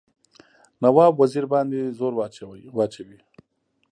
[0.81, 2.13] نواب وزیر باندي زور
[2.75, 3.19] واچوي.